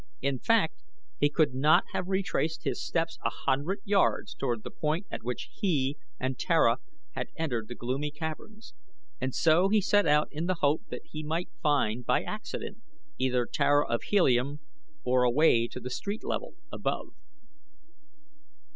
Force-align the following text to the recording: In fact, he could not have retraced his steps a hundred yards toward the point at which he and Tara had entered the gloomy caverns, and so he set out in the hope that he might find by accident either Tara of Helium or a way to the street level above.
In 0.23 0.39
fact, 0.39 0.81
he 1.19 1.29
could 1.29 1.53
not 1.53 1.83
have 1.93 2.07
retraced 2.07 2.63
his 2.63 2.83
steps 2.83 3.19
a 3.23 3.29
hundred 3.45 3.81
yards 3.85 4.33
toward 4.33 4.63
the 4.63 4.71
point 4.71 5.05
at 5.11 5.21
which 5.21 5.51
he 5.53 5.95
and 6.19 6.39
Tara 6.39 6.77
had 7.11 7.27
entered 7.37 7.67
the 7.67 7.75
gloomy 7.75 8.09
caverns, 8.09 8.73
and 9.19 9.35
so 9.35 9.69
he 9.69 9.79
set 9.79 10.07
out 10.07 10.27
in 10.31 10.47
the 10.47 10.55
hope 10.61 10.81
that 10.89 11.03
he 11.05 11.21
might 11.21 11.49
find 11.61 12.03
by 12.03 12.23
accident 12.23 12.79
either 13.19 13.45
Tara 13.45 13.85
of 13.87 14.01
Helium 14.01 14.59
or 15.03 15.21
a 15.21 15.29
way 15.29 15.67
to 15.67 15.79
the 15.79 15.91
street 15.91 16.23
level 16.23 16.55
above. 16.71 17.09